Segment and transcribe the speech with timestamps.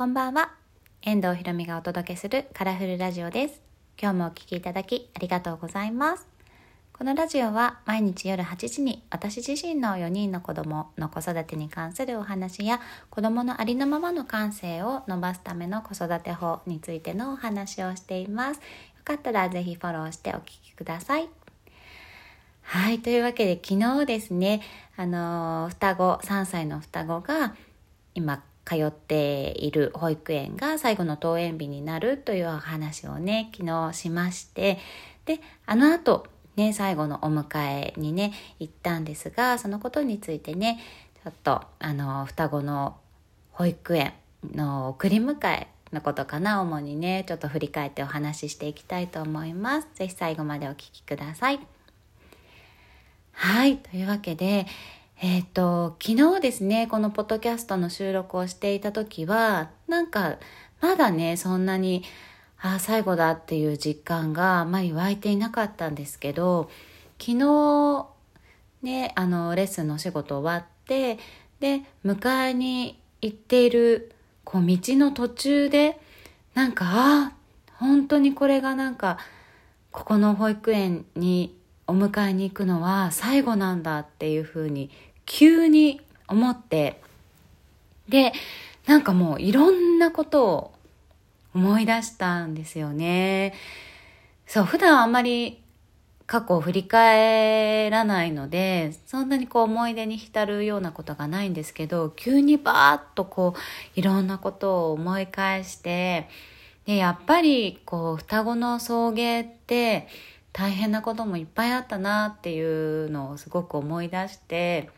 [0.00, 0.52] こんばんは。
[1.02, 3.60] 遠藤ひろみがお届けするカラフルラジオです。
[4.00, 6.26] 今日もお聴きいただきありがとうございます。
[6.94, 18.56] このラジオは毎日夜8時に私自身の4人の子供の子育てに関するお話や子供のありのままの感性を伸ばすための子育て法についてのお話をしています。
[18.56, 18.62] よ
[19.04, 21.28] かったらぜひフォローしてお聞きください。
[22.62, 23.00] はい。
[23.00, 24.62] というわけで昨日ですね、
[24.96, 27.54] あの、双子、3歳の双子が
[28.14, 34.78] 今通っている保育園が最後の登園日になるというお話をね、昨日しまして、
[35.24, 40.78] で、あの後、ね、最後のお迎えにね、行ったんですが、そのことについてね、
[41.24, 42.96] ちょっと、あの、双子の
[43.50, 44.12] 保育園
[44.54, 49.88] の送り迎えのことかな、主にね、ちょっと振り返ってお話ししていきたいと思います。
[49.94, 51.58] ぜひ最後までお聞きください。
[53.32, 53.78] はい。
[53.78, 54.66] というわけで、
[55.22, 60.38] えっ、と、昨日ですね、このポッドキャストの収録をしていた時は、なんか、
[60.80, 62.04] まだね、そんなに、
[62.58, 66.70] ああ、最後だっていう実感があまり湧いていなかったんですけど、
[67.18, 68.06] 昨日、
[68.80, 71.18] ね、あの、レッスンのお仕事終わって、
[71.60, 74.12] で、迎えに行っている、
[74.44, 76.00] こう、道の途中で、
[76.54, 77.32] なんか、ああ、
[77.74, 79.18] 本当にこれがなんか、
[79.92, 84.90] ここの保育園にお迎えに行くのは最後なんだっていうふうに
[85.32, 87.00] 急に思って
[88.08, 88.32] で
[88.86, 90.72] なんかもういろんなことを
[91.54, 93.54] 思い出したんですよね。
[94.46, 95.62] そう普段あんまり
[96.26, 103.60] 過去を振り返らないのでそんなにこう思い出に浸るようなことがないんですけど急にバーッとこう
[103.98, 106.28] いろんなことを思い返して
[106.86, 110.08] でやっぱりこう双子の送迎って
[110.52, 114.90] 大変なこともいっぱいあったなっていうのをすごく思い出して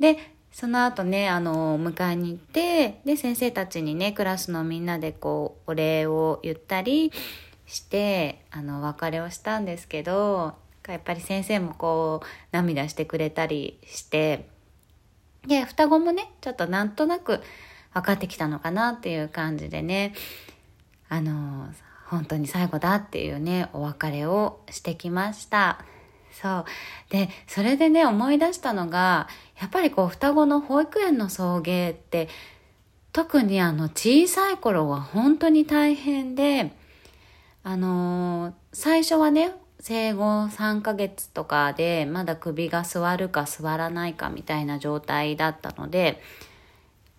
[0.00, 0.16] で
[0.50, 7.12] その後ねあの迎えに行ってで先生たちにねクラスのみんなでこうお礼を言ったり
[7.66, 10.54] してあの別れをしたんですけど
[10.88, 14.48] やっぱり先生もこう涙してくれたりして
[15.46, 17.40] で双子もねちょっとなんとなく
[17.94, 20.14] 分かってきたのかなっていう感じでね
[21.08, 21.68] あの
[22.10, 25.84] 本当に最後だっていうね、お別れをしてきました。
[26.32, 26.64] そう。
[27.10, 29.28] で、それでね、思い出したのが、
[29.60, 32.28] やっぱりこう、双子の保育園の送迎って、
[33.12, 36.72] 特にあの、小さい頃は本当に大変で、
[37.62, 46.22] あのー、最初はね、生後3ヶ月とかで、まだ首が座るか座らないかみたいな状態だったので、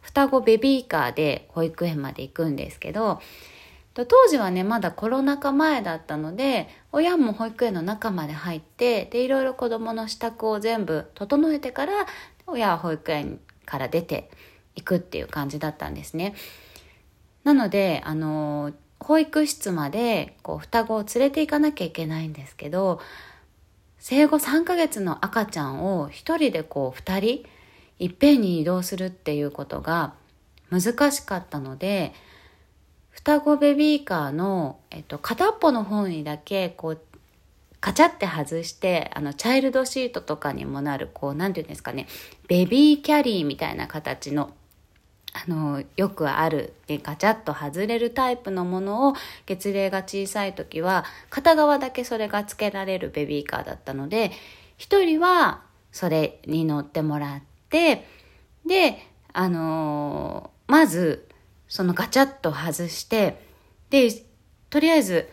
[0.02, 3.22] 双子ベビーカーで保育園まで行くんですけど、
[3.94, 11.94] 当時はねまだコロナ禍前だったので親も保育園の中まで入ってでいろいろ子どもの支度を全部整えてから
[12.48, 14.30] 親は保育園から出て
[14.76, 16.36] いくっていう感じだったんですね。
[17.44, 23.02] なのであの保育室までこう双子を連れて行かなきゃいけないんですけど
[23.98, 27.46] 生後3ヶ月の赤ちゃんを1人でこう2人
[28.00, 30.14] いっぺんに移動するっていうことが
[30.70, 32.14] 難しかったので
[33.12, 37.02] 双子ベビーカーの、えっと、片っぽの方にだけこう
[37.80, 42.08] カチャって外してあのチャイルドシートとかにもなるこう何て言うんですかね
[42.48, 44.52] ベビーキャリーみたいな形の
[45.34, 49.14] あのよくあるガチャッと外れるタイプのものを
[49.46, 54.32] 月齢が小さい時は片側だけそれが付けられるベビーカーだったので
[54.78, 55.62] 一人は
[55.94, 58.06] それに乗ってもらって
[58.66, 58.98] で
[59.32, 61.30] あのー、まず
[61.72, 63.42] そのガチャッと外して、
[63.92, 64.10] で、
[64.70, 65.30] とりあえず、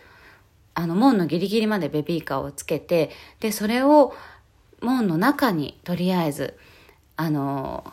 [0.73, 3.09] あの、門のギリギリまでベビーカーをつけて、
[3.41, 4.15] で、それを
[4.79, 6.57] 門の中にとりあえず、
[7.17, 7.83] あの、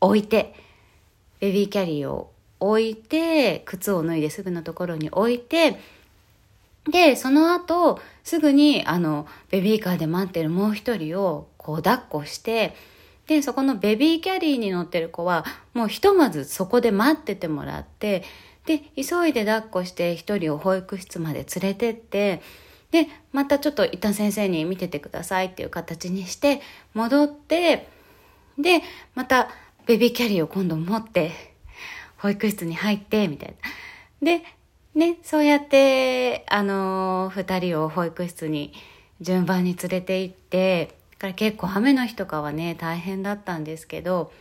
[0.00, 0.54] 置いて、
[1.40, 5.80] ベビーキャリーを置いて、靴を脱いですぐのところに置いて、
[6.88, 12.76] で、その後、すぐに、あの、ベビーカーで待ってるもう一人を、こう、抱っこして、
[13.32, 18.24] で、そこのベビーキャリーに乗ってる子は、もうひとまずそこで待っててもらって、
[18.66, 22.42] で、急いで抱っこして一人を保育室まで連れてって、
[22.90, 26.60] で、またちょっと一旦先生に見ててくださいっていう形にして、
[26.92, 27.88] 戻って、
[28.58, 28.82] で、
[29.14, 29.48] また
[29.86, 31.32] ベビーキャリーを今度持って、
[32.18, 33.54] 保育室に入って、みたい
[34.20, 34.26] な。
[34.26, 34.42] で、
[34.94, 38.74] ね、そうやって、あのー、二人を保育室に
[39.22, 44.32] 順番に連れて行って、から結構雨の日とかはね大変だったんですけど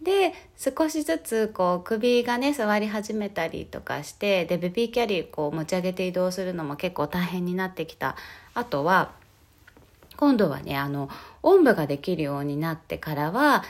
[0.00, 8.16] で少しずつこう首がね座り始めたりとかしてでベビーキャリーこう持ち上げて移動するのも結構大変になってきた。
[8.54, 9.10] あとは
[10.16, 11.10] 今度はねあの
[11.42, 13.62] おんぶができるようになってからは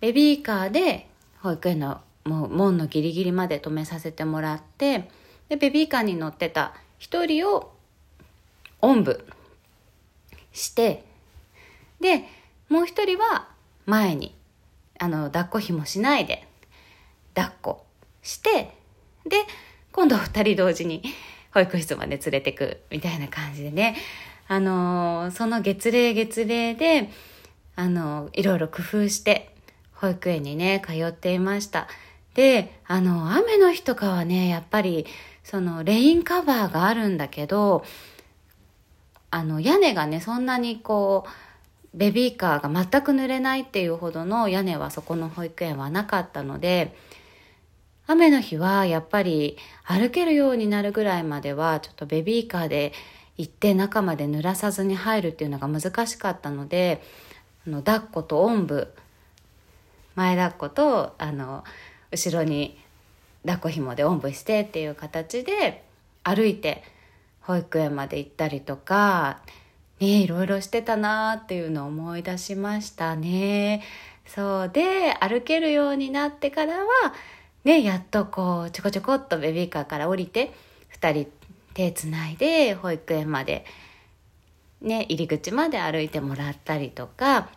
[0.00, 1.08] ベビーカーで
[1.42, 5.10] 保育園のもう門のギリギリまで止めさせてもらって
[5.50, 7.72] でベビーカーに乗ってた一人を
[8.80, 9.26] おんぶ
[10.52, 11.04] して
[12.04, 12.24] で
[12.68, 13.48] もう一人は
[13.86, 14.36] 前に
[15.00, 16.46] あの抱っこひもしないで
[17.34, 17.84] 抱っこ
[18.22, 18.76] して
[19.24, 19.38] で
[19.90, 21.02] 今度二人同時に
[21.54, 23.96] 保育室まで連れてくみたいな感じでね。
[24.46, 27.10] あのその月齢月齢で
[27.76, 29.54] あのいろいろ工夫して
[29.94, 31.88] 保育園にね通っていました。
[32.34, 35.06] であの雨の日とかはねやっぱり
[35.42, 37.82] そのレインカバーがあるんだけど
[39.30, 41.30] あの屋根がねそんなにこう
[41.94, 46.94] ベビーカーが全く濡れないっていうほどの屋根はそこの保育園はなかったので
[48.06, 52.92] 雨の日はやっぱり歩けるようになるぐらいまではちょっとベビーカーで
[53.36, 57.00] 行って中まで濡らさずに入るっていうのが難しかったので
[57.66, 58.92] あの抱っことおんぶ
[60.16, 61.64] 前抱っことあの
[62.10, 62.78] 後ろに
[63.42, 65.84] 抱っこ紐でおんぶしてっていう形で
[66.22, 66.82] 歩いて
[67.40, 69.40] 保育園まで行ったりとか
[70.00, 73.82] ねいろいろしてたなっていうのを思い出しましたね。
[74.26, 76.86] そうで歩けるようになってからは
[77.64, 80.52] ねやっとこうちょこちょこっとベビーカーから降りて
[81.00, 81.30] 2人
[81.74, 83.64] 手つないで保育園まで
[84.80, 87.48] ね入り口まで歩いてもらったりとか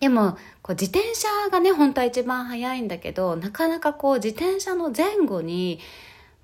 [0.00, 5.80] でもこう自転車がね本当は一番早いんだけどなかなかこう自転車の前後に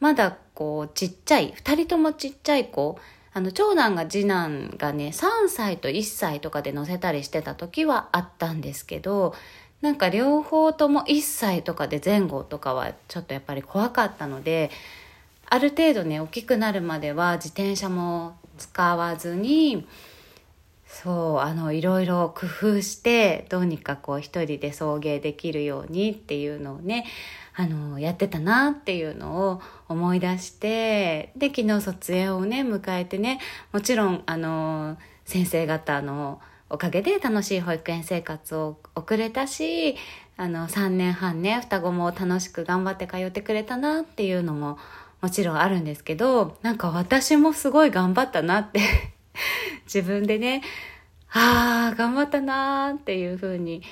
[0.00, 2.98] まだこうちっちゃい2人ともちっちゃい子
[3.36, 9.34] あの長男が次男がね3歳と1歳とかで乗せたりしてた時はあったんですけど
[9.80, 14.70] なんか両方とも1歳とかで前後とかはちょっとやっぱり怖かったので
[15.46, 19.84] ある程度ね大きくなるまでは自転車も使わずに
[20.86, 27.04] そうあのいろいろ工夫してどうにかこう一人で送迎できるようにっていうのをね
[27.56, 33.40] あのやってたなっていうのを思い出してで昨日卒園をね迎えてね
[33.72, 39.96] もちろんあの先生方のおかげで楽しい保育園生活を送れたし
[40.36, 44.78] あの3年半ね双子も楽しく頑張って通ってくれたなっていうのも
[45.20, 48.80] もちろんあるんですけどなんか私もすごい頑張ったなって
[49.86, 50.62] 自分でね、
[51.30, 53.82] ああ、頑張ったなーっていうふうに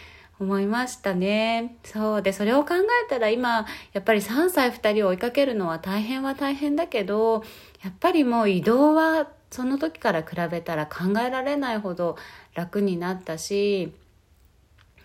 [0.42, 1.76] 思いましたね。
[1.84, 7.44] そうで、それを考えたら今、やっぱり3歳2人を追いかけるのは大変は大変だけど、
[7.82, 12.16] やっぱりもう移動はその時から比べたら考えられないほど
[12.54, 13.92] 楽になったし、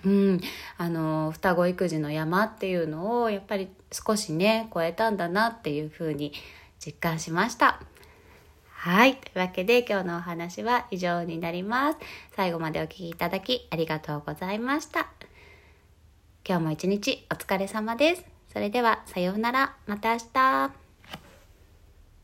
[0.06, 0.42] うん、
[0.78, 6.34] あの双子育児の山っていうのをやっぱり少しね超えたんだなっていうふうに
[6.84, 7.82] 実感しました。
[8.70, 9.16] はい。
[9.16, 11.98] というわけで今日のお話は以上になります。
[12.36, 15.27] 最後までお聴きいただきありがとうございました。
[16.48, 18.24] 今日も一日お疲れ様です。
[18.54, 19.76] それではさようなら。
[19.86, 20.87] また明日。